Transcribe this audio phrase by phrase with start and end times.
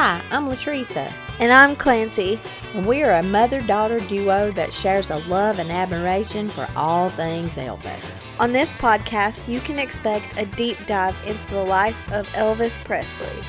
[0.00, 2.38] Hi, I'm Latresa, And I'm Clancy.
[2.72, 7.10] and we are a mother daughter duo that shares a love and admiration for all
[7.10, 8.22] things Elvis.
[8.38, 13.42] On this podcast, you can expect a deep dive into the life of Elvis Presley.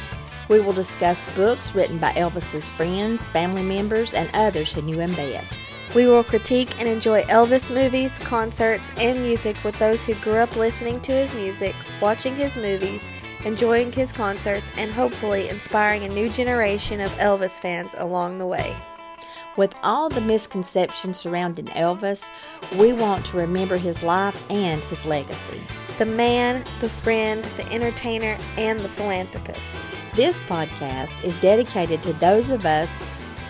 [0.48, 5.14] We will discuss books written by Elvis's friends, family members, and others who knew him
[5.14, 5.68] best.
[5.94, 10.56] We will critique and enjoy Elvis movies, concerts, and music with those who grew up
[10.56, 13.08] listening to his music, watching his movies,
[13.46, 18.76] enjoying his concerts, and hopefully inspiring a new generation of Elvis fans along the way.
[19.58, 22.30] With all the misconceptions surrounding Elvis,
[22.78, 25.60] we want to remember his life and his legacy.
[25.98, 29.82] The man, the friend, the entertainer, and the philanthropist.
[30.16, 33.00] This podcast is dedicated to those of us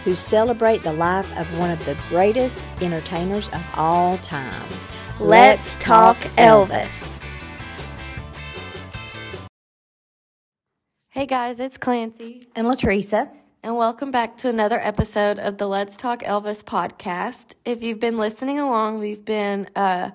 [0.04, 4.92] who celebrate the life of one of the greatest entertainers of all times.
[5.20, 7.22] Let's talk Elvis.
[11.20, 13.30] Hey guys, it's Clancy, And Latresa.
[13.62, 17.56] and welcome back to another episode of the Let's Talk Elvis podcast.
[17.66, 20.12] If you've been listening along, we've been uh,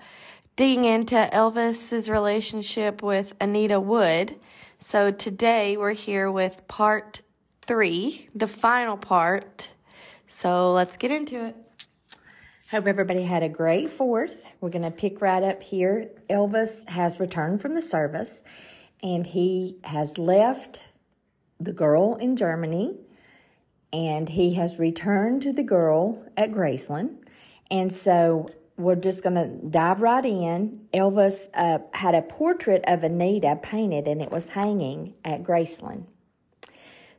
[0.57, 4.37] digging into Elvis's relationship with Anita Wood.
[4.79, 7.21] So today we're here with part
[7.67, 9.73] three, the final part.
[10.27, 11.57] So let's get into it.
[12.71, 14.47] Hope everybody had a great fourth.
[14.63, 16.09] We're going to pick right up here.
[16.31, 18.43] Elvis has returned from the service
[19.03, 20.83] and he has left
[21.65, 22.97] the girl in Germany
[23.93, 27.17] and he has returned to the girl at Graceland.
[27.71, 30.87] And so we're just going to dive right in.
[30.93, 36.07] Elvis uh, had a portrait of Anita painted and it was hanging at Graceland.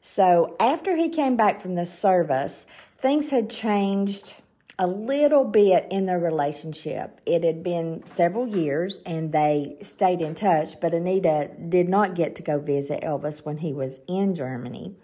[0.01, 4.35] So after he came back from the service, things had changed
[4.77, 7.21] a little bit in their relationship.
[7.25, 12.35] It had been several years and they stayed in touch, but Anita did not get
[12.35, 14.95] to go visit Elvis when he was in Germany.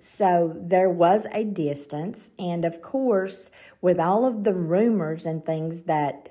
[0.00, 3.50] So there was a distance, and of course,
[3.80, 6.28] with all of the rumors and things that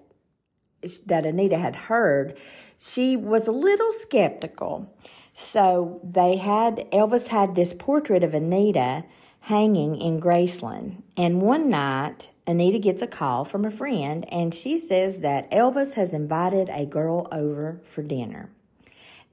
[1.06, 2.38] that Anita had heard,
[2.78, 4.94] she was a little skeptical.
[5.34, 9.06] So they had Elvis had this portrait of Anita
[9.44, 11.02] hanging in Graceland.
[11.18, 15.96] And one night, Anita gets a call from a friend and she says that Elvis
[15.96, 18.50] has invited a girl over for dinner.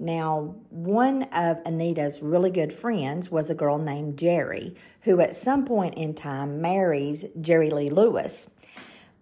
[0.00, 5.64] Now, one of Anita's really good friends was a girl named Jerry, who at some
[5.64, 8.50] point in time marries Jerry Lee Lewis.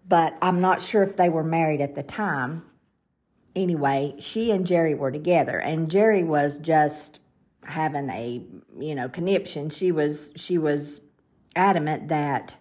[0.08, 2.64] But I'm not sure if they were married at the time.
[3.54, 7.20] Anyway, she and Jerry were together, and Jerry was just
[7.68, 8.42] having a
[8.76, 9.70] you know conniption.
[9.70, 11.00] She was she was
[11.54, 12.56] adamant that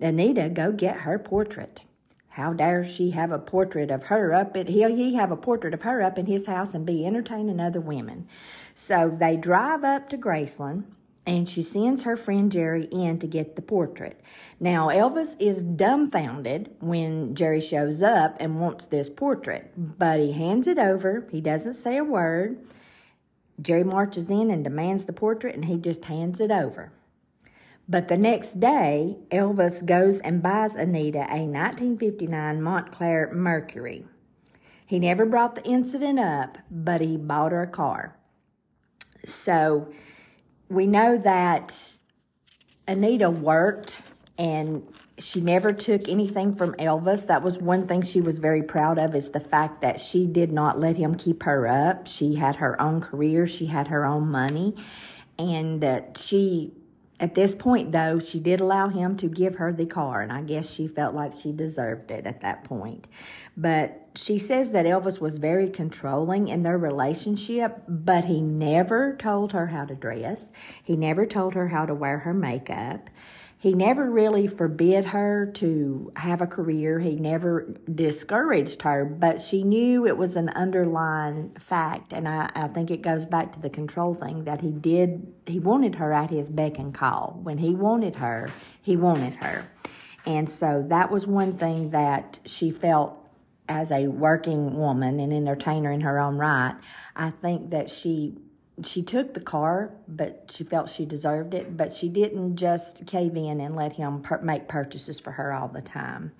[0.00, 1.82] Anita go get her portrait.
[2.30, 5.74] How dare she have a portrait of her up at he'll he have a portrait
[5.74, 8.26] of her up in his house and be entertaining other women.
[8.74, 10.84] So they drive up to Graceland
[11.26, 14.20] and she sends her friend Jerry in to get the portrait.
[14.58, 20.66] Now Elvis is dumbfounded when Jerry shows up and wants this portrait, but he hands
[20.66, 21.28] it over.
[21.30, 22.60] He doesn't say a word.
[23.62, 26.92] Jerry marches in and demands the portrait and he just hands it over.
[27.88, 34.06] But the next day, Elvis goes and buys Anita a 1959 Montclair Mercury.
[34.86, 38.16] He never brought the incident up, but he bought her a car.
[39.24, 39.90] So
[40.68, 41.98] we know that
[42.86, 44.02] Anita worked
[44.38, 44.86] and
[45.18, 47.26] she never took anything from Elvis.
[47.26, 50.52] That was one thing she was very proud of is the fact that she did
[50.52, 52.06] not let him keep her up.
[52.06, 54.74] She had her own career, she had her own money,
[55.38, 56.72] and uh, she
[57.22, 60.42] at this point, though, she did allow him to give her the car, and I
[60.42, 63.06] guess she felt like she deserved it at that point.
[63.56, 69.52] But she says that Elvis was very controlling in their relationship, but he never told
[69.52, 70.50] her how to dress.
[70.82, 73.08] He never told her how to wear her makeup.
[73.62, 76.98] He never really forbid her to have a career.
[76.98, 82.12] He never discouraged her, but she knew it was an underlying fact.
[82.12, 85.60] And I, I think it goes back to the control thing that he did, he
[85.60, 87.38] wanted her at his beck and call.
[87.40, 88.50] When he wanted her,
[88.80, 89.64] he wanted her.
[90.26, 93.16] And so that was one thing that she felt
[93.68, 96.74] as a working woman and entertainer in her own right.
[97.14, 98.38] I think that she
[98.84, 101.76] she took the car, but she felt she deserved it.
[101.76, 105.68] But she didn't just cave in and let him per- make purchases for her all
[105.68, 106.32] the time.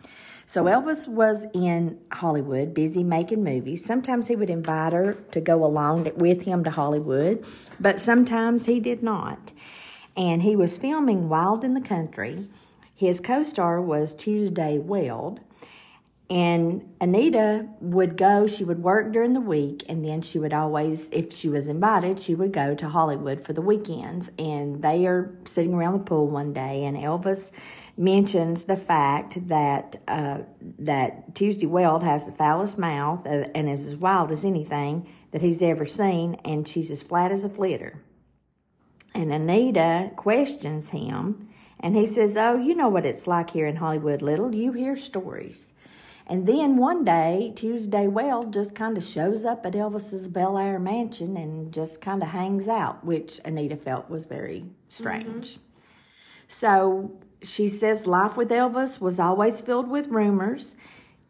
[0.47, 3.85] So Elvis was in Hollywood, busy making movies.
[3.85, 7.45] Sometimes he would invite her to go along with him to Hollywood,
[7.79, 9.53] but sometimes he did not.
[10.17, 12.49] And he was filming Wild in the Country.
[12.95, 15.41] His co star was Tuesday Weld.
[16.31, 21.11] And Anita would go, she would work during the week, and then she would always,
[21.11, 24.31] if she was invited, she would go to Hollywood for the weekends.
[24.39, 27.53] And they are sitting around the pool one day, and Elvis
[27.99, 30.39] mentions the fact that uh,
[30.79, 35.43] that Tuesday Weld has the foulest mouth uh, and is as wild as anything that
[35.43, 38.01] he's ever seen, and she's as flat as a flitter.
[39.15, 43.77] And Anita questions him, and he says, Oh, you know what it's like here in
[43.77, 44.55] Hollywood, little.
[44.55, 45.75] You hear stories.
[46.33, 50.79] And then one day, Tuesday Weld just kind of shows up at Elvis's Bel Air
[50.79, 55.51] mansion and just kind of hangs out, which Anita felt was very strange.
[55.51, 55.63] Mm-hmm.
[56.49, 60.75] So she says life with Elvis was always filled with rumors.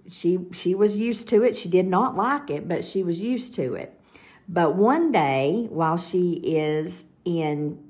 [0.08, 1.56] She she was used to it.
[1.56, 4.00] She did not like it, but she was used to it.
[4.48, 7.82] But one day, while she is in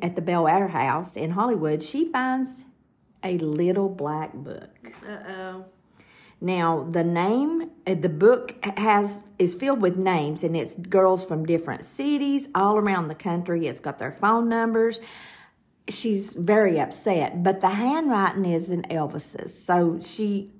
[0.00, 2.64] at the Bel Air house in Hollywood, she finds
[3.24, 4.92] a little black book.
[5.04, 5.64] Uh oh.
[6.40, 11.46] Now the name uh, the book has is filled with names and it's girls from
[11.46, 13.66] different cities all around the country.
[13.66, 15.00] It's got their phone numbers.
[15.88, 19.56] She's very upset, but the handwriting is in Elvis's.
[19.62, 20.50] So she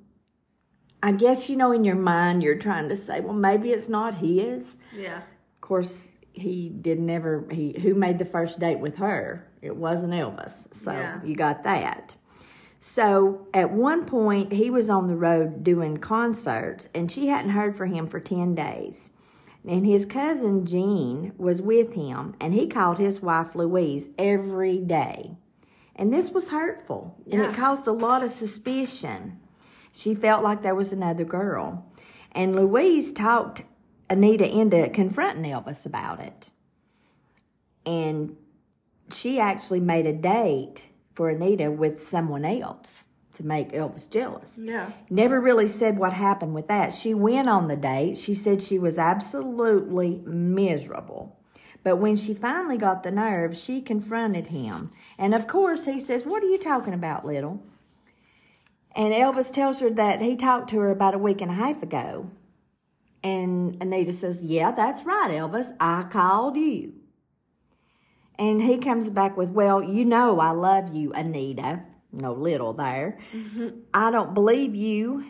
[1.02, 4.14] I guess you know in your mind you're trying to say, well maybe it's not
[4.16, 4.78] his.
[4.96, 5.18] Yeah.
[5.18, 10.12] Of course he did never he who made the first date with her it wasn't
[10.12, 11.20] elvis so Yeah.
[11.24, 12.16] you got that
[12.86, 17.76] so at one point he was on the road doing concerts and she hadn't heard
[17.76, 19.10] from him for 10 days
[19.66, 25.36] and his cousin Gene was with him and he called his wife louise every day
[25.96, 27.50] and this was hurtful and Yeah.
[27.50, 29.40] it caused a lot of suspicion
[29.94, 31.86] she felt like there was another girl.
[32.32, 33.62] And Louise talked
[34.10, 36.50] Anita into confronting Elvis about it.
[37.86, 38.36] And
[39.12, 44.60] she actually made a date for Anita with someone else to make Elvis jealous.
[44.62, 44.90] Yeah.
[45.10, 46.92] Never really said what happened with that.
[46.92, 48.16] She went on the date.
[48.16, 51.38] She said she was absolutely miserable.
[51.82, 54.90] But when she finally got the nerve, she confronted him.
[55.18, 57.62] And of course, he says, What are you talking about, little?
[58.96, 61.82] And Elvis tells her that he talked to her about a week and a half
[61.82, 62.30] ago.
[63.22, 65.72] And Anita says, Yeah, that's right, Elvis.
[65.78, 66.94] I called you.
[68.38, 71.82] And he comes back with, Well, you know I love you, Anita.
[72.12, 73.18] No little there.
[73.32, 73.80] Mm-hmm.
[73.92, 75.24] I don't believe you.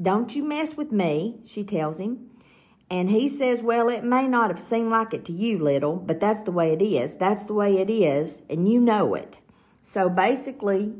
[0.00, 2.30] Don't you mess with me, she tells him.
[2.90, 6.20] And he says, Well, it may not have seemed like it to you, little, but
[6.20, 7.16] that's the way it is.
[7.16, 9.40] That's the way it is, and you know it.
[9.82, 10.94] So basically,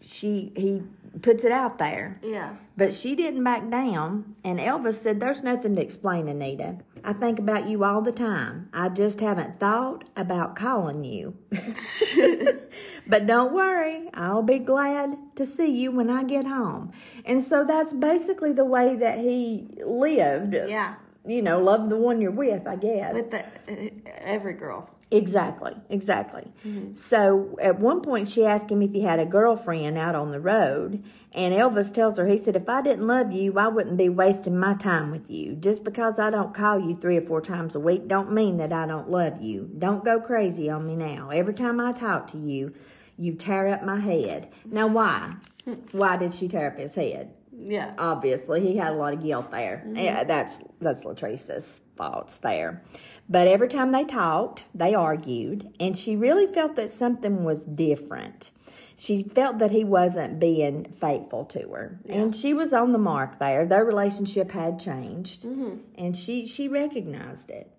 [0.00, 0.82] she he
[1.22, 2.20] puts it out there.
[2.22, 2.56] Yeah.
[2.76, 6.78] But she didn't back down, and Elvis said, There's nothing to explain, Anita.
[7.04, 8.68] I think about you all the time.
[8.72, 11.36] I just haven't thought about calling you.
[13.06, 16.92] but don't worry, I'll be glad to see you when I get home.
[17.24, 20.54] And so that's basically the way that he lived.
[20.54, 20.96] Yeah.
[21.26, 23.14] You know, love the one you're with, I guess.
[23.14, 23.90] With the, uh,
[24.20, 24.88] every girl.
[25.12, 26.46] Exactly, exactly.
[26.64, 26.94] Mm-hmm.
[26.94, 30.38] So at one point, she asked him if he had a girlfriend out on the
[30.38, 31.02] road,
[31.32, 34.56] and Elvis tells her, he said, If I didn't love you, I wouldn't be wasting
[34.56, 35.56] my time with you.
[35.56, 38.72] Just because I don't call you three or four times a week don't mean that
[38.72, 39.68] I don't love you.
[39.76, 41.30] Don't go crazy on me now.
[41.30, 42.72] Every time I talk to you,
[43.16, 44.48] you tear up my head.
[44.64, 45.34] Now, why?
[45.64, 45.74] Hmm.
[45.92, 47.34] why did she tear up his head?
[47.62, 47.94] Yeah.
[47.98, 49.82] obviously he had a lot of guilt there.
[49.84, 49.96] Mm-hmm.
[49.96, 52.82] Yeah, that's that's latrice's thoughts there.
[53.28, 58.50] But every time they talked they argued and she really felt that something was different.
[58.96, 62.00] She felt that he wasn't being faithful to her.
[62.06, 63.64] And she was on the mark there.
[63.64, 65.78] Their relationship had changed mm-hmm.
[65.96, 67.70] and she she recognized it.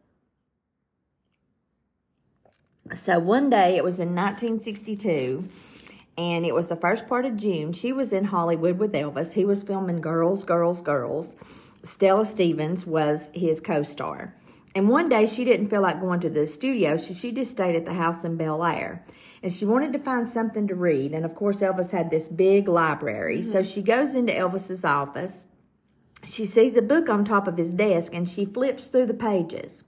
[2.94, 5.48] So one day it was in 1962
[6.18, 7.74] and it was the first part of June.
[7.74, 9.34] She was in Hollywood with Elvis.
[9.34, 11.36] He was filming Girls, Girls, Girls.
[11.84, 14.36] Stella Stevens was his co star.
[14.75, 17.75] And one day she didn't feel like going to the studio, so she just stayed
[17.75, 19.06] at the house in Bel Air.
[19.44, 21.13] And she wanted to find something to read.
[21.13, 23.41] And of course, Elvis had this big library.
[23.41, 23.70] So mm-hmm.
[23.70, 25.48] she goes into Elvis's office.
[26.24, 29.84] She sees a book on top of his desk and she flips through the pages.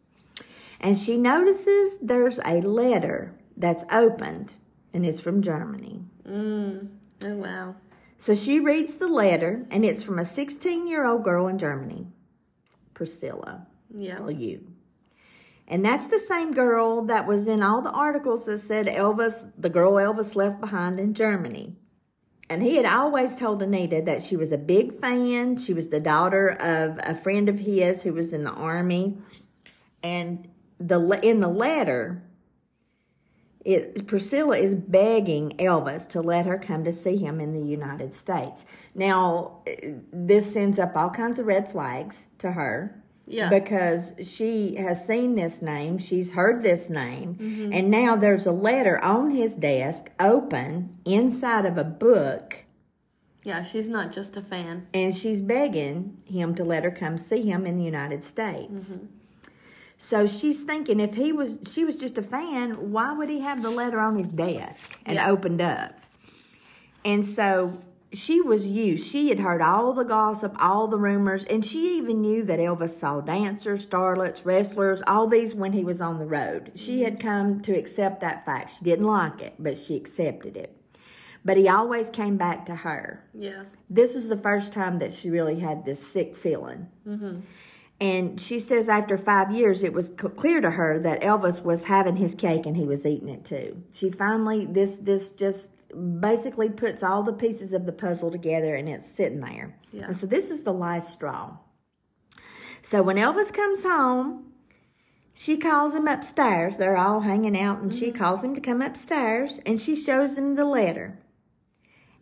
[0.82, 4.56] And she notices there's a letter that's opened
[4.94, 6.04] and it's from Germany.
[6.28, 6.90] Mm.
[7.26, 7.76] Oh, wow.
[8.18, 12.08] So she reads the letter, and it's from a 16 year old girl in Germany,
[12.94, 14.28] Priscilla, Yeah.
[14.30, 14.66] you.
[15.68, 19.70] And that's the same girl that was in all the articles that said Elvis, the
[19.70, 21.76] girl Elvis left behind in Germany.
[22.50, 25.58] And he had always told Anita that she was a big fan.
[25.58, 29.18] She was the daughter of a friend of his who was in the army.
[30.04, 30.48] And
[30.80, 32.24] the in the letter,
[33.66, 38.14] it, Priscilla is begging Elvis to let her come to see him in the United
[38.14, 38.66] States.
[38.94, 39.62] Now,
[40.12, 43.00] this sends up all kinds of red flags to her.
[43.26, 43.48] Yeah.
[43.48, 47.72] Because she has seen this name, she's heard this name, mm-hmm.
[47.72, 52.66] and now there's a letter on his desk, open, inside of a book,
[53.46, 54.88] Yeah, she's not just a fan.
[54.94, 58.98] and she's begging him to let her come see him in the United States.
[58.98, 59.06] Mm-hmm.
[60.04, 63.64] So she's thinking if he was she was just a fan, why would he have
[63.64, 65.30] the letter on his desk and Yeah.
[65.30, 65.94] opened up?
[67.06, 67.82] And so
[68.12, 69.10] she was used.
[69.10, 72.90] She had heard all the gossip, all the rumors, and she even knew that Elvis
[72.90, 76.74] saw dancers, starlets, wrestlers, all these when he was on the road.
[76.76, 77.06] She mm-hmm.
[77.06, 78.72] had come to accept that fact.
[78.78, 80.76] She didn't like it, but she accepted it.
[81.46, 83.64] But he always came back to her Yeah.
[83.90, 86.90] this was the first time that she really had this sick feeling.
[87.08, 87.40] Mm-hmm.
[88.04, 92.18] And she says after five years, it was clear to her that Elvis was having
[92.18, 93.82] his cake and he was eating it too.
[93.94, 95.72] She finally, this this just
[96.20, 99.80] basically puts all the pieces of the puzzle together and it's sitting there.
[99.94, 100.08] Yeah.
[100.08, 101.56] And so this is the last straw.
[102.82, 104.52] So when Elvis comes home,
[105.34, 106.76] she calls him upstairs.
[106.76, 108.22] They're all hanging out, and she mm-hmm.
[108.22, 111.20] calls him to come upstairs, and she shows him the letter.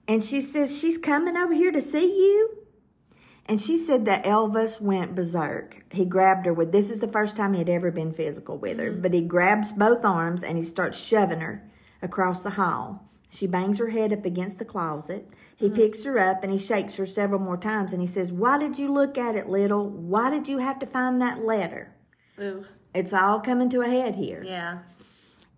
[0.07, 2.60] And she says, She's coming over here to see you.
[3.47, 5.83] And she said that Elvis went berserk.
[5.91, 8.79] He grabbed her with, this is the first time he had ever been physical with
[8.79, 9.01] her, mm-hmm.
[9.01, 11.63] but he grabs both arms and he starts shoving her
[12.01, 13.07] across the hall.
[13.29, 15.27] She bangs her head up against the closet.
[15.55, 15.75] He mm-hmm.
[15.75, 18.77] picks her up and he shakes her several more times and he says, Why did
[18.77, 19.89] you look at it, little?
[19.89, 21.93] Why did you have to find that letter?
[22.39, 22.65] Ooh.
[22.93, 24.43] It's all coming to a head here.
[24.45, 24.79] Yeah.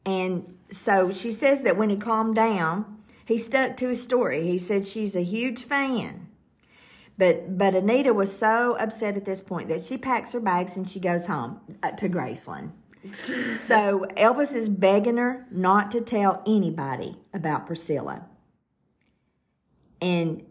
[0.05, 4.45] And so she says that when he calmed down, he stuck to his story.
[4.45, 6.22] He said she's a huge fan.
[7.17, 10.87] But but Anita was so upset at this point that she packs her bags and
[10.87, 12.71] she goes home uh, to Graceland.
[13.13, 18.25] so Elvis is begging her not to tell anybody about Priscilla.
[20.01, 20.43] And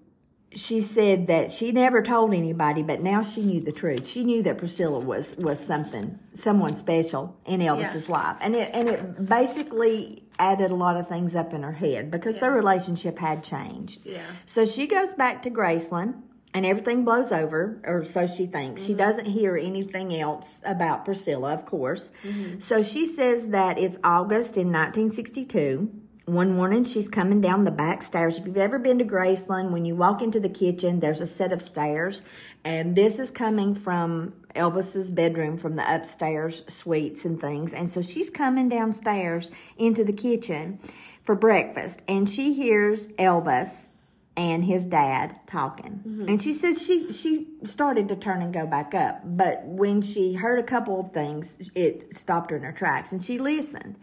[0.54, 4.06] she said that she never told anybody, but now she knew the truth.
[4.06, 8.88] She knew that Priscilla was was something, someone special in Elvis's life, and it and
[8.88, 13.42] it basically added a lot of things up in her head because their relationship had
[13.42, 14.04] changed.
[14.04, 14.20] Yeah.
[14.46, 16.20] So she goes back to Graceland,
[16.54, 18.82] and everything blows over, or so she thinks.
[18.82, 18.98] She mm-hmm.
[18.98, 22.12] doesn't hear anything else about Priscilla, of course.
[22.24, 22.60] Mm-hmm.
[22.60, 25.90] So she says that it's August in 1962.
[26.26, 28.38] One morning, she's coming down the back stairs.
[28.38, 31.52] If you've ever been to Graceland, when you walk into the kitchen, there's a set
[31.52, 32.22] of stairs,
[32.64, 37.74] and this is coming from Elvis's bedroom from the upstairs suites and things.
[37.74, 40.78] And so she's coming downstairs into the kitchen
[41.24, 43.91] for breakfast, and she hears Elvis
[44.36, 46.02] and his dad talking.
[46.06, 46.28] Mm-hmm.
[46.28, 50.34] And she says she she started to turn and go back up, but when she
[50.34, 53.96] heard a couple of things, it stopped her in her tracks and she listened.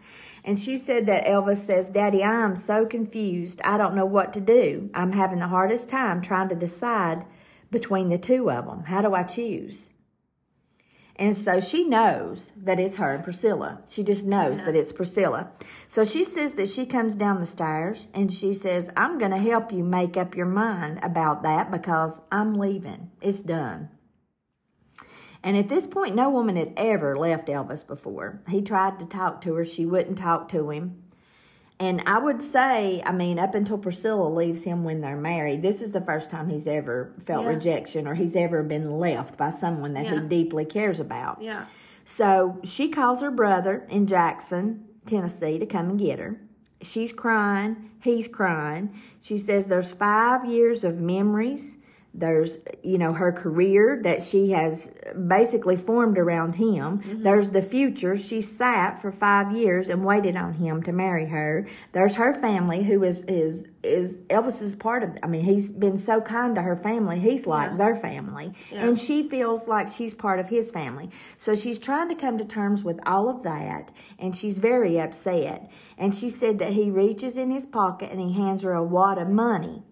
[0.44, 3.60] And she said that Elvis says, "Daddy, I am so confused.
[3.64, 4.90] I don't know what to do.
[4.94, 7.24] I'm having the hardest time trying to decide
[7.70, 8.84] between the two of them.
[8.84, 9.90] How do I choose?"
[11.20, 13.82] And so she knows that it's her and Priscilla.
[13.86, 15.50] She just knows that it's Priscilla.
[15.86, 19.36] So she says that she comes down the stairs and she says, I'm going to
[19.36, 23.10] help you make up your mind about that because I'm leaving.
[23.20, 23.90] It's done.
[25.42, 28.42] And at this point, no woman had ever left Elvis before.
[28.48, 30.99] He tried to talk to her, she wouldn't talk to him.
[31.80, 35.80] And I would say, I mean, up until Priscilla leaves him when they're married, this
[35.80, 37.50] is the first time he's ever felt Yeah.
[37.52, 41.40] rejection or he's ever been left by someone that he deeply cares about.
[41.40, 41.64] Yeah.
[42.04, 46.38] So she calls her brother in Jackson, Tennessee, to come and get her.
[46.82, 47.90] She's crying.
[48.02, 48.94] He's crying.
[49.20, 51.78] She says there's five years of memories.
[52.12, 54.92] There's, you know, her career that she has
[55.28, 56.98] basically formed around him.
[56.98, 57.22] Mm-hmm.
[57.22, 58.16] There's the future.
[58.16, 61.68] She sat for five years and waited on him to marry her.
[61.92, 65.10] There's her family, who is is is Elvis is part of.
[65.22, 67.20] I mean, he's been so kind to her family.
[67.20, 71.10] He's like their family, and she feels like she's part of his family.
[71.38, 75.70] So she's trying to come to terms with all of that, and she's very upset.
[75.96, 79.18] And she said that he reaches in his pocket and he hands her a wad
[79.18, 79.84] of money.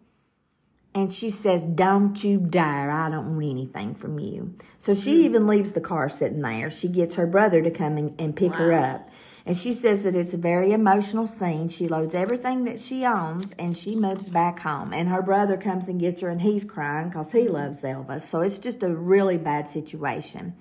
[0.95, 2.90] And she says, Don't you dare.
[2.90, 4.54] I don't want anything from you.
[4.78, 5.25] So she hmm.
[5.26, 6.71] even leaves the car sitting there.
[6.71, 9.09] She gets her brother to come and, and pick her up.
[9.47, 11.68] And she says that it's a very emotional scene.
[11.68, 14.92] She loads everything that she owns and she moves back home.
[14.92, 17.54] And her brother comes and gets her and he's crying because he hmm.
[17.54, 18.23] loves Elvis.
[18.23, 20.54] So it's just a really bad situation.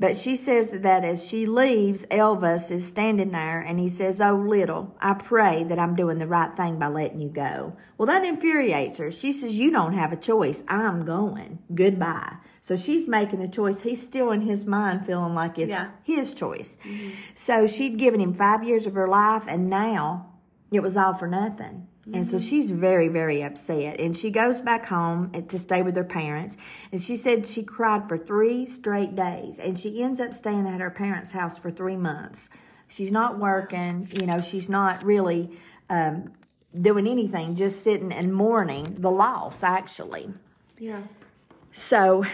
[0.00, 4.36] But she says that as she leaves, Elvis is standing there and he says, Oh,
[4.36, 7.76] little, I pray that I'm doing the right thing by letting you go.
[7.96, 9.10] Well, that infuriates her.
[9.10, 10.62] She says, You don't have a choice.
[10.68, 11.58] I'm going.
[11.74, 12.36] Goodbye.
[12.60, 13.80] So she's making the choice.
[13.80, 15.90] He's still in his mind feeling like it's Yeah.
[16.04, 16.78] his choice.
[16.84, 17.08] Mm-hmm.
[17.34, 20.32] So she'd given him five years of her life and now
[20.70, 21.88] it was all for nothing.
[22.14, 24.00] And so she's very, very upset.
[24.00, 26.56] And she goes back home to stay with her parents.
[26.90, 29.58] And she said she cried for three straight days.
[29.58, 32.48] And she ends up staying at her parents' house for three months.
[32.88, 35.50] She's not working, you know, she's not really
[35.90, 36.32] um,
[36.80, 40.30] doing anything, just sitting and mourning the loss, actually.
[40.78, 41.02] Yeah.
[41.72, 42.24] So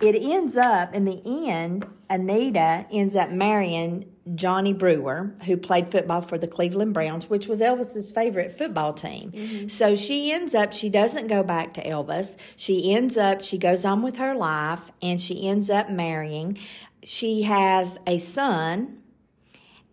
[0.00, 6.20] it ends up in the end, Anita ends up marrying Johnny Brewer, who played football
[6.20, 9.32] for the Cleveland Browns, which was Elvis's favorite football team.
[9.68, 12.36] So she ends up, she doesn't go back to Elvis.
[12.56, 16.58] She ends up, she goes on with her life and she ends up marrying.
[17.02, 19.02] She has a son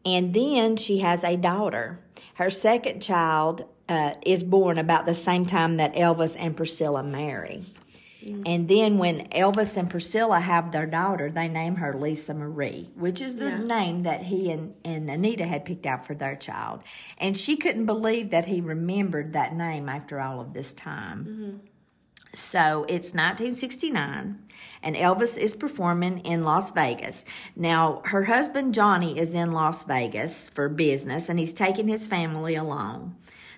[0.05, 1.99] and then she has a daughter.
[2.35, 7.61] Her second child uh, is born about the same time that Elvis and Priscilla marry.
[8.27, 8.43] Mm-hmm.
[8.45, 13.21] And then when Elvis and Priscilla have their daughter, they name her Lisa Marie, which
[13.21, 13.57] is the Yeah.
[13.57, 16.83] name that he and, and Anita had picked out for their child.
[17.17, 21.25] And she couldn't believe that he remembered that name after all of this time.
[21.25, 21.57] Mm-hmm.
[22.33, 24.37] So it's 1969,
[24.83, 27.25] and Elvis is performing in Las Vegas.
[27.55, 32.53] Now, her husband Johnny is in Las Vegas for business, and he's taking his family
[32.55, 33.15] along.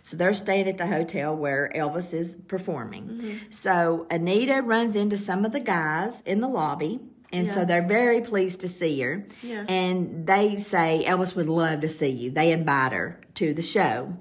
[0.09, 3.03] So they're staying at the hotel where Elvis is performing.
[3.07, 3.37] Mm-hmm.
[3.51, 6.99] So Anita runs into some of the guys in the lobby.
[7.31, 9.23] And so they're very pleased to see her.
[9.43, 9.63] Yeah.
[9.69, 12.31] And they say, Elvis would love to see you.
[12.31, 14.17] They invite her to the show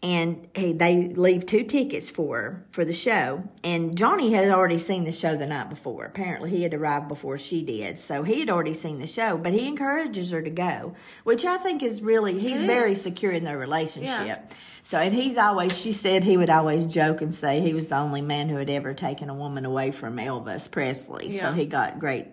[0.00, 3.42] and he, they leave two tickets for her for the show.
[3.64, 6.04] And Johnny had already seen the show the night before.
[6.04, 9.36] Apparently, he had arrived before she did, so he had already seen the show.
[9.36, 13.42] But he encourages her to go, which I think is really he's very secure in
[13.42, 14.26] their relationship.
[14.26, 14.42] Yeah.
[14.84, 17.98] So, and he's always she said he would always joke and say he was the
[17.98, 21.30] only man who had ever taken a woman away from Elvis Presley.
[21.32, 22.28] So he got great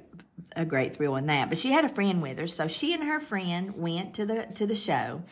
[0.56, 1.50] a great thrill in that.
[1.50, 4.48] But she had a friend with her, so she and her friend went to the
[4.56, 5.24] to the show.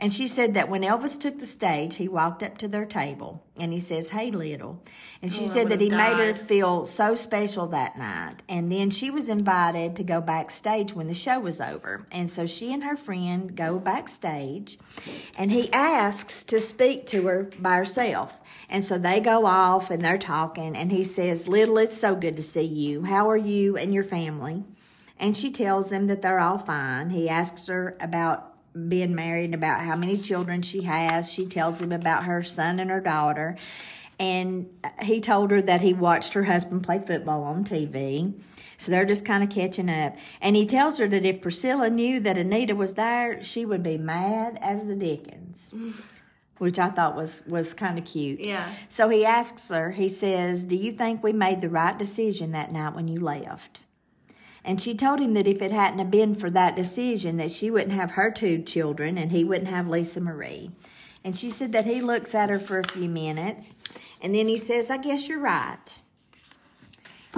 [0.00, 3.44] And she said that when Elvis took the stage, he walked up to their table
[3.58, 4.82] and he says, "Hey, little,"
[5.20, 8.42] and she Oh, said that he made her feel so special that night.
[8.48, 12.06] And then she was invited to go backstage when the show was over.
[12.10, 14.78] And so she and her friend go backstage,
[15.36, 18.40] and he asks to speak to her by herself.
[18.70, 22.36] And so they go off and they're talking, and he says, "Little, it's so good
[22.36, 23.02] to see you.
[23.02, 24.64] How are you and your family?"
[25.18, 27.10] And she tells him that they're all fine.
[27.10, 28.49] He asks her about
[28.88, 31.32] being married and about how many children she has.
[31.32, 33.56] She tells him about her son and her daughter.
[34.18, 34.68] And
[35.02, 38.34] he told her that he watched her husband play football on TV.
[38.76, 40.16] So they're just kind of catching up.
[40.40, 43.98] And he tells her that if Priscilla knew that Anita was there, she would be
[43.98, 45.72] mad as the dickens.
[45.74, 46.16] Mm-hmm.
[46.58, 48.40] Which I thought was, was kind of cute.
[48.40, 48.70] Yeah.
[48.90, 52.70] So he asks her, he says, Do you think we made the right decision that
[52.70, 53.80] night when you left?
[54.64, 57.70] And she told him that if it hadn't have been for that decision, that she
[57.70, 60.70] wouldn't have her two children and he wouldn't have Lisa Marie.
[61.24, 63.76] And she said that he looks at her for a few minutes
[64.20, 66.00] and then he says, I guess you're right.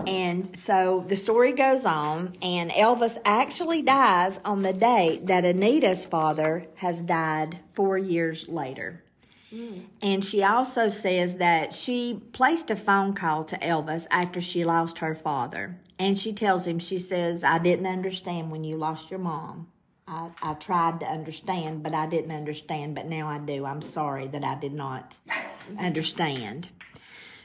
[0.06, 6.06] And so the story goes on, and Elvis actually dies on the date that Anita's
[6.06, 9.01] father has died four years later.
[10.00, 14.98] And she also says that she placed a phone call to Elvis after she lost
[14.98, 15.78] her father.
[15.98, 19.68] And she tells him, she says, I didn't understand when you lost your mom.
[20.08, 23.64] I, I tried to understand, but I didn't understand, but now I do.
[23.64, 25.16] I'm sorry that I did not
[25.78, 26.68] understand.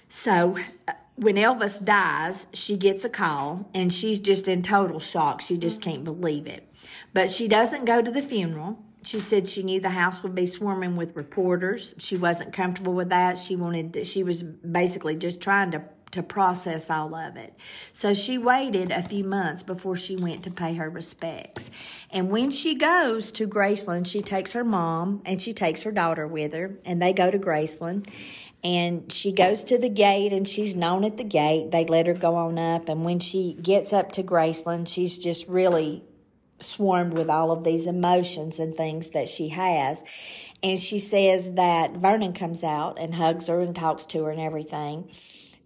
[0.09, 5.41] So uh, when Elvis dies, she gets a call and she's just in total shock.
[5.41, 6.67] She just can't believe it.
[7.13, 8.79] But she doesn't go to the funeral.
[9.07, 11.95] She said she knew the house would be swarming with reporters.
[11.97, 13.37] She wasn't comfortable with that.
[13.37, 17.53] She wanted she was basically just trying to to process all of it.
[17.93, 21.71] So she waited a few months before she went to pay her respects.
[22.11, 26.27] And when she goes to Graceland, she takes her mom and she takes her daughter
[26.27, 28.09] with her and they go to Graceland
[28.61, 31.71] and she goes to the gate and she's known at the gate.
[31.71, 35.47] They let her go on up and when she gets up to Graceland, she's just
[35.47, 36.03] really
[36.59, 40.03] swarmed with all of these emotions and things that she has.
[40.63, 44.41] And she says that Vernon comes out and hugs her and talks to her and
[44.41, 45.09] everything.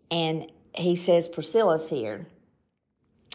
[0.09, 2.27] And he says, Priscilla's here.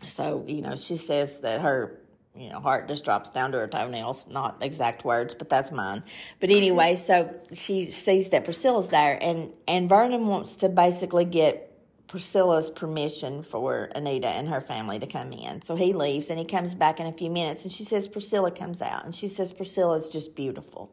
[0.04, 1.98] So, you know, she says that her,
[2.36, 4.26] you know, heart just drops down to her toenails.
[4.28, 6.02] Not exact words, but that's mine.
[6.38, 11.75] But anyway, so she sees that Priscilla's there and, and Vernon wants to basically get
[12.08, 15.60] Priscilla's permission for Anita and her family to come in.
[15.62, 18.50] So he leaves and he comes back in a few minutes and she says Priscilla
[18.50, 20.90] comes out and she says Priscilla's just beautiful.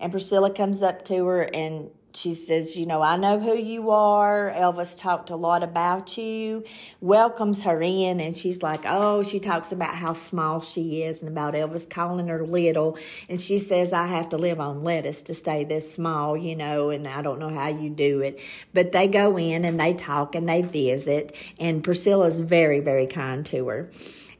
[0.00, 3.90] And Priscilla comes up to her and she says, You know, I know who you
[3.90, 4.52] are.
[4.56, 6.64] Elvis talked a lot about you,
[7.00, 11.30] welcomes her in, and she's like, Oh, she talks about how small she is and
[11.30, 12.98] about Elvis calling her little.
[13.28, 16.90] And she says, I have to live on lettuce to stay this small, you know,
[16.90, 18.40] and I don't know how you do it.
[18.72, 23.44] But they go in and they talk and they visit, and Priscilla's very, very kind
[23.46, 23.90] to her.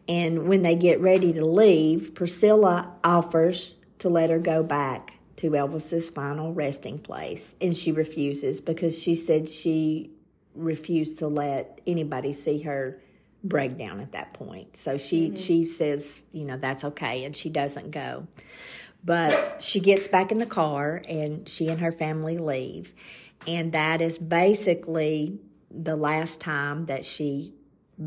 [0.09, 5.51] And when they get ready to leave, Priscilla offers to let her go back to
[5.51, 10.11] Elvis's final resting place, and she refuses because she said she
[10.55, 12.99] refused to let anybody see her
[13.45, 14.77] break down at that point.
[14.77, 15.37] So she mm-hmm.
[15.37, 18.27] she says, you know, that's okay, and she doesn't go.
[19.05, 22.95] But she gets back in the car, and she and her family leave,
[23.47, 25.39] and that is basically
[25.71, 27.53] the last time that she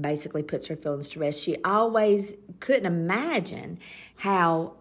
[0.01, 1.41] basically puts her feelings to rest.
[1.41, 3.79] She always couldn't imagine
[4.17, 4.75] how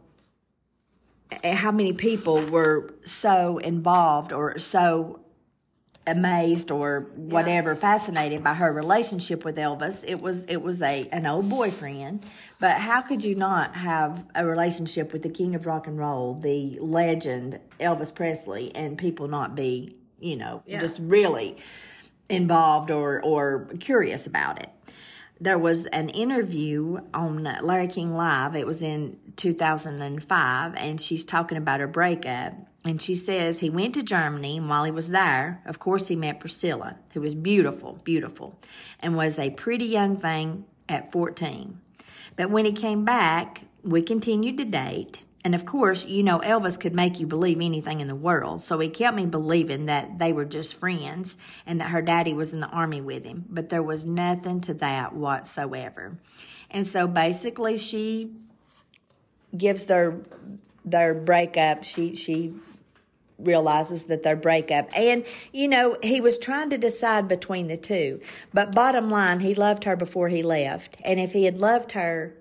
[1.45, 5.21] how many people were so involved or so
[6.07, 7.79] amazed or whatever yeah.
[7.79, 12.23] fascinated by her relationship with Elvis it was it was a an old boyfriend
[12.61, 16.35] but how could you not have a relationship with the king of rock and roll
[16.35, 20.81] the legend Elvis Presley and people not be you know yeah.
[20.81, 21.59] just really
[22.31, 24.71] involved or or curious about it
[25.41, 28.57] there was an interview on Larry King Live.
[28.57, 32.55] It was in 2005, and she's talking about her breakup.
[32.85, 36.17] And she says he went to Germany, and while he was there, of course, he
[36.17, 38.59] met Priscilla, who was beautiful, beautiful,
[39.01, 41.81] and was a pretty young thing at 14.
[42.37, 45.25] But when he came back, we continued to date.
[45.45, 48.61] And of course, you know, Elvis could make you believe anything in the world.
[48.61, 52.53] So he kept me believing that they were just friends and that her daddy was
[52.53, 53.45] in the army with him.
[53.49, 56.19] But there was nothing to that whatsoever.
[56.71, 58.33] And so basically, she
[59.57, 60.21] gives their
[60.85, 61.85] their breakup.
[61.85, 62.55] She she
[63.39, 64.89] realizes that their breakup.
[64.97, 68.21] And, you know, he was trying to decide between the two.
[68.53, 71.01] But bottom line, he loved her before he left.
[71.05, 72.35] And if he had loved her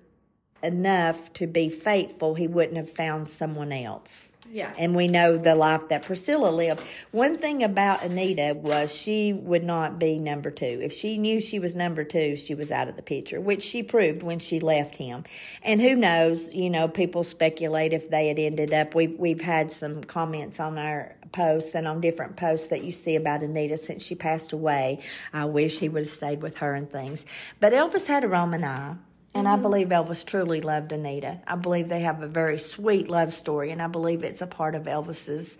[0.63, 4.31] enough to be faithful, he wouldn't have found someone else.
[4.51, 4.73] Yeah.
[4.77, 6.81] And we know the life that Priscilla lived.
[7.11, 10.79] One thing about Anita was she would not be number two.
[10.81, 13.83] If she knew she was number two, she was out of the picture, which she
[13.83, 15.25] proved when she left him.
[15.63, 18.95] And who knows, you know, people speculate if they had ended up.
[18.95, 23.15] We've, we've had some comments on our posts and on different posts that you see
[23.15, 24.99] about Anita since she passed away.
[25.33, 27.25] I wish he would have stayed with her and things.
[27.59, 28.95] But Elvis had a Roman eye.
[29.39, 29.47] And.
[29.47, 31.39] I believe Elvis truly loved Anita.
[31.45, 34.75] I believe they have a very sweet love story, and I believe it's a part
[34.75, 35.57] of Elvis's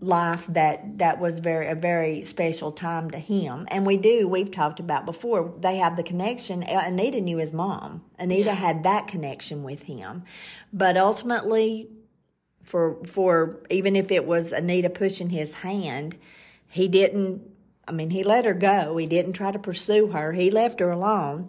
[0.00, 3.66] life that that was very a very special time to him.
[3.70, 5.54] And we do we've talked about before.
[5.58, 6.62] They have the connection.
[6.62, 8.04] Anita knew his mom.
[8.18, 8.54] Anita yeah.
[8.54, 10.24] had that connection with him,
[10.72, 11.88] but ultimately,
[12.64, 16.16] for for even if it was Anita pushing his hand,
[16.68, 17.42] he didn't.
[17.86, 18.98] I mean, he let her go.
[18.98, 20.32] He didn't try to pursue her.
[20.32, 21.48] He left her alone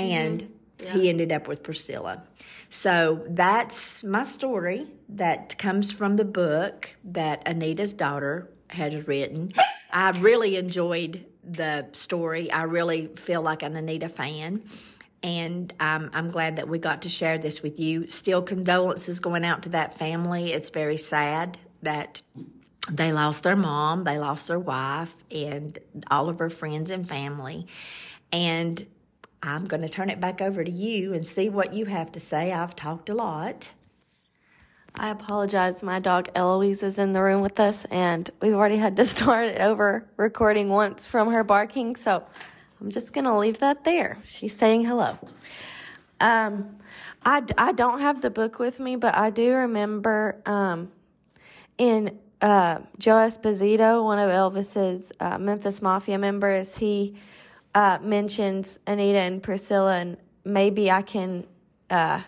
[0.00, 0.84] and mm-hmm.
[0.84, 0.92] yeah.
[0.92, 2.22] he ended up with Priscilla.
[2.70, 9.52] So that's my story that comes from the book that Anita's daughter had written.
[9.92, 12.50] I really enjoyed the story.
[12.50, 14.62] I really feel like an Anita fan.
[15.22, 18.08] And um, I'm glad that we got to share this with you.
[18.08, 20.52] Still, condolences going out to that family.
[20.52, 22.22] It's very sad that
[22.90, 25.78] they lost their mom, they lost their wife, and
[26.10, 27.66] all of her friends and family.
[28.32, 28.84] And
[29.42, 32.20] I'm going to turn it back over to you and see what you have to
[32.20, 32.52] say.
[32.52, 33.72] I've talked a lot.
[34.94, 35.82] I apologize.
[35.82, 39.46] My dog Eloise is in the room with us, and we've already had to start
[39.46, 41.96] it over recording once from her barking.
[41.96, 42.22] So
[42.80, 44.18] I'm just going to leave that there.
[44.24, 45.18] She's saying hello.
[46.20, 46.76] Um,
[47.24, 50.90] I, I don't have the book with me, but I do remember um,
[51.78, 57.14] in uh, Joe Esposito, one of Elvis's uh, Memphis Mafia members, he
[57.74, 61.46] uh, mentions Anita and Priscilla, and maybe I can
[61.88, 62.20] uh,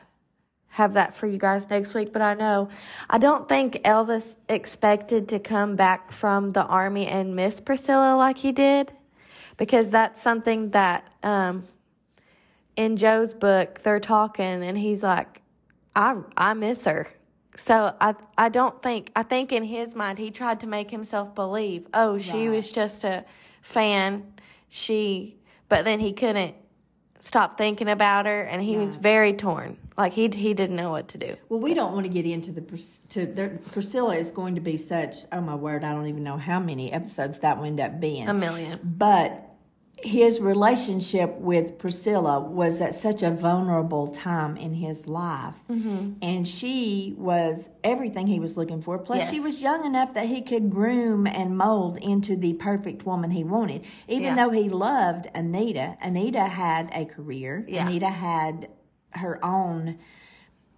[0.69, 2.13] have that for you guys next week.
[2.13, 2.69] But I know
[3.11, 8.39] I don't think Elvis expected to come back from the army and miss Priscilla like
[8.39, 8.93] he did,
[9.57, 11.65] because that's something that um,
[12.77, 15.43] in Joe's book they're talking, and he's like,
[15.97, 17.09] "I I miss her."
[17.57, 21.35] So I I don't think I think in his mind he tried to make himself
[21.35, 22.57] believe, oh, she right.
[22.57, 23.25] was just a
[23.61, 24.32] fan
[24.73, 25.37] she,
[25.69, 26.55] but then he couldn't
[27.19, 28.79] stop thinking about her, and he yeah.
[28.79, 29.77] was very torn.
[29.99, 31.37] Like he he didn't know what to do.
[31.51, 32.63] Well, we don't want to get into the
[33.11, 35.17] to there, Priscilla is going to be such.
[35.31, 38.27] Oh my word, I don't even know how many episodes that will end up being.
[38.29, 38.81] A million.
[38.83, 39.52] But
[40.03, 45.55] his relationship with Priscilla was at such a vulnerable time in his life.
[45.71, 46.15] Mm-hmm.
[46.21, 48.99] And she was everything he was looking for.
[48.99, 53.31] Plus, she was young enough that he could groom and mold into the perfect woman
[53.31, 53.85] he wanted.
[54.09, 54.35] Even Yeah.
[54.35, 57.87] though he loved Anita, Anita had a career, Yeah.
[57.87, 58.69] Anita had
[59.13, 59.99] her own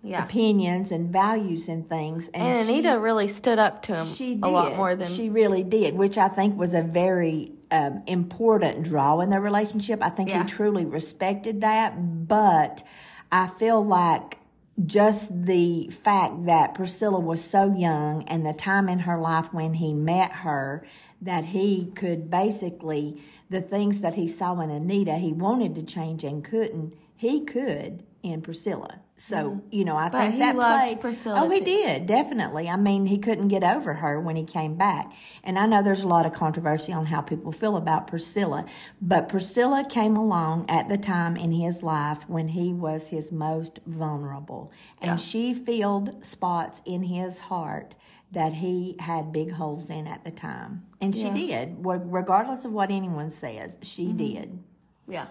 [0.02, 0.22] Yeah.
[0.22, 2.28] opinions and values and things.
[2.34, 4.44] And, And she- Anita really stood up to him she did.
[4.44, 8.85] a lot more than she really did, which I think was a very um, important
[8.85, 10.03] draw in their relationship.
[10.03, 10.42] I think Yeah.
[10.42, 12.83] he truly respected that, but
[13.31, 14.38] I feel like
[14.85, 19.74] just the fact that Priscilla was so young and the time in her life when
[19.74, 20.85] he met her
[21.22, 26.24] that he could basically the things that he saw in Anita he wanted to change
[26.24, 30.09] and couldn't he could in Priscilla so you know I.
[30.09, 31.00] But think he that loved played.
[31.00, 31.64] Priscilla oh he too.
[31.66, 32.68] did definitely.
[32.68, 35.12] I mean he couldn't get over her when he came back.
[35.42, 38.64] And I know there's a lot of controversy on how people feel about Priscilla
[39.00, 43.79] but Priscilla came along at the time in his life when he was his most
[43.87, 44.72] vulnerable.
[45.00, 47.94] And she filled spots in his heart
[48.33, 50.85] that he had big holes in at the time.
[51.00, 51.77] And she did.
[51.81, 54.16] Regardless of what anyone says she Mm-hmm.
[54.16, 54.62] did.
[55.07, 55.27] Yeah.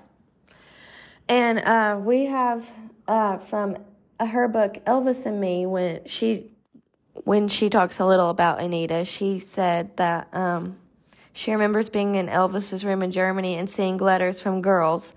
[1.28, 2.70] And uh, we have
[3.08, 3.78] uh, from
[4.20, 6.52] uh, her book Elvis and Me when she
[7.26, 10.78] when she talks a little about Anita, she said that um,
[11.32, 15.14] she remembers being in Elvis's room in Germany and seeing letters from girls,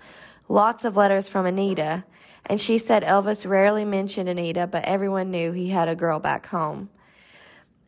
[0.47, 2.03] lots of letters from Anita.
[2.45, 6.45] And she said Elvis rarely mentioned Anita, but everyone knew he had a girl back
[6.47, 6.89] home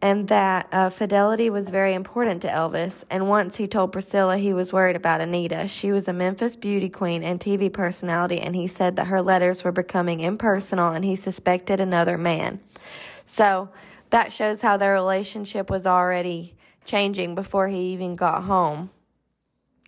[0.02, 3.04] and that uh, fidelity was very important to Elvis.
[3.10, 5.68] And once he told Priscilla he was worried about Anita.
[5.68, 9.64] She was a Memphis beauty queen and TV personality, and he said that her letters
[9.64, 12.62] were becoming impersonal and he suspected another man.
[13.26, 13.70] So
[14.10, 18.90] that shows how their relationship was already changing before he even got home.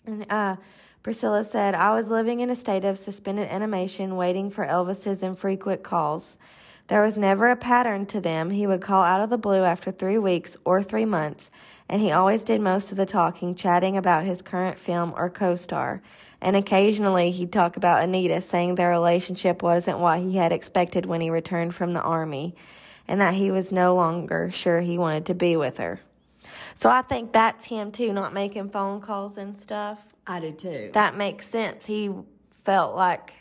[0.06, 0.58] And uh,
[1.04, 5.84] Priscilla said, I was living in a state of suspended animation, waiting for Elvis's infrequent
[5.84, 6.38] calls.
[6.91, 8.49] There was never a pattern to them.
[8.49, 11.49] He would call out of the blue after three weeks or three months,
[11.88, 15.56] and he always did most of the talking, chatting about his current film or co
[15.56, 16.01] star.
[16.41, 21.21] And occasionally he'd talk about Anita, saying their relationship wasn't what he had expected when
[21.21, 22.56] he returned from the army,
[23.08, 26.01] and that he was no longer sure he wanted to be with her.
[26.75, 29.97] So I think that's him too, not making phone calls and stuff.
[30.27, 31.86] I do too That makes sense.
[31.86, 32.12] He
[32.65, 33.32] felt like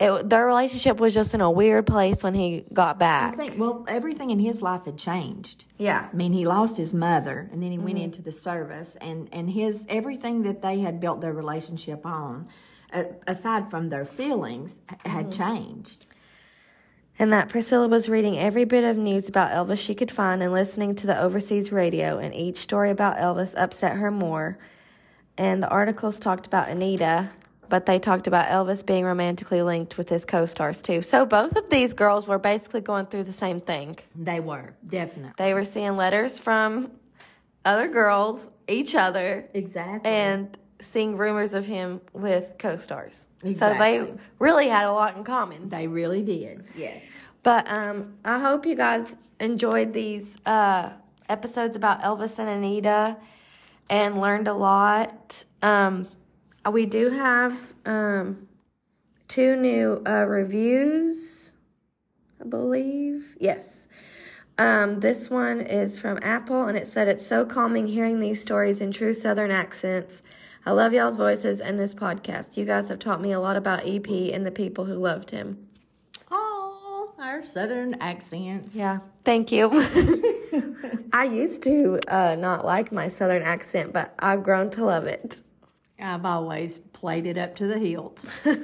[0.00, 3.34] it, their relationship was just in a weird place when he got back.
[3.34, 6.08] I think well everything in his life had changed Yeah.
[6.12, 8.04] I mean, he lost his mother, and then he went Mm-hmm.
[8.04, 12.48] into the service, and and his everything that they had built their relationship on,
[12.92, 15.42] uh, aside from their feelings, had Mm-hmm.
[15.42, 16.06] changed.
[17.18, 20.54] And that Priscilla was reading every bit of news about Elvis she could find and
[20.54, 24.56] listening to the overseas radio, and each story about Elvis upset her more.
[25.36, 27.28] And the articles talked about Anita,
[27.70, 31.00] but they talked about Elvis being romantically linked with his co stars too.
[31.00, 33.96] So both of these girls were basically going through the same thing.
[34.14, 36.90] They were definitely They were seeing letters from
[37.64, 40.10] other girls, each other, exactly.
[40.10, 43.24] and seeing rumors of him with co stars.
[43.42, 43.76] Exactly.
[43.76, 45.68] So they really had a lot in common.
[45.70, 46.64] they really did.
[46.76, 47.14] Yes.
[47.42, 50.90] But um, I hope you guys enjoyed these uh,
[51.28, 53.16] episodes about Elvis and Anita
[53.88, 55.44] and learned a lot.
[55.62, 56.08] Um,
[56.68, 58.48] we do have um,
[59.28, 61.52] two new uh, reviews,
[62.40, 63.36] I believe.
[63.40, 63.88] Yes.
[64.58, 68.82] Um, this one is from Apple, and it said it's so calming hearing these stories
[68.82, 70.22] in true Southern accents.
[70.66, 72.58] I love y'all's voices and this podcast.
[72.58, 75.66] You guys have taught me a lot about EP and the people who loved him.
[76.30, 78.76] Oh, our southern accents.
[78.76, 79.70] Yeah, thank you.
[81.12, 85.40] I used to uh, not like my southern accent, but I've grown to love it.
[86.00, 88.24] I've always played it up to the hilt.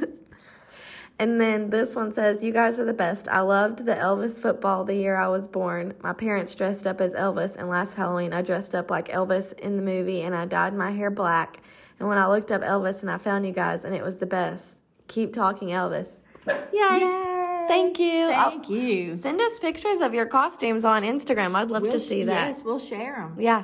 [1.19, 3.27] And then this one says, You guys are the best.
[3.29, 5.95] I loved the Elvis football the year I was born.
[6.03, 9.77] My parents dressed up as Elvis, and last Halloween I dressed up like Elvis in
[9.77, 11.63] the movie and I dyed my hair black.
[11.99, 14.27] And when I looked up Elvis and I found you guys, and it was the
[14.27, 14.77] best.
[15.09, 16.19] Keep talking Elvis.
[16.47, 17.65] Yay!
[17.67, 18.27] Thank you.
[18.29, 19.15] Thank I'll- you.
[19.17, 21.55] Send us pictures of your costumes on Instagram.
[21.57, 22.49] I'd love to We'll- see that.
[22.49, 23.37] Yes, we'll share them.
[23.41, 23.63] Yeah.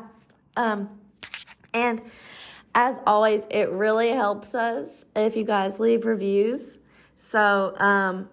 [0.56, 0.88] Um,
[1.74, 2.00] and
[2.74, 6.78] as always, it really helps us if you guys leave reviews.
[7.16, 8.28] So um,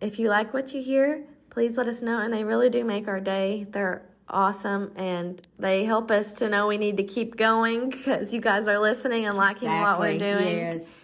[0.00, 2.18] if you like what you hear, please let us know.
[2.18, 3.66] And they really do make our day.
[3.70, 8.40] They're awesome and they help us to know we need to keep going because you
[8.40, 10.56] guys are listening and liking what we're doing.
[10.56, 11.00] Yes.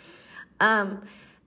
[0.61, 1.03] Um,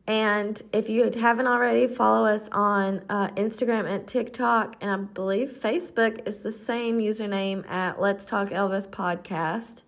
[0.07, 5.51] and if you haven't already, follow us on uh, Instagram and TikTok, and I believe
[5.51, 9.83] Facebook is the same username at Let's Talk Elvis Podcast.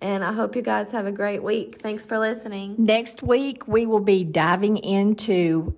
[0.00, 1.80] And I hope you guys have a great week.
[1.80, 2.74] Thanks for listening.
[2.78, 5.74] Next week, we will be diving into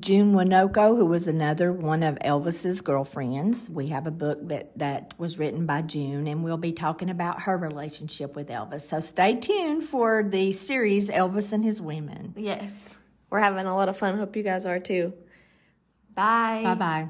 [0.00, 3.68] June Juanico, who was another one of Elvis's girlfriends.
[3.68, 7.42] We have a book that, that was written by June, and we'll be talking about
[7.42, 8.82] her relationship with Elvis.
[8.82, 12.34] So stay tuned for the series Elvis and His Women.
[12.36, 12.96] Yes.
[13.30, 14.18] We're having a lot of fun.
[14.18, 15.12] Hope you guys are too.
[16.14, 16.62] Bye.
[16.64, 17.08] Bye bye.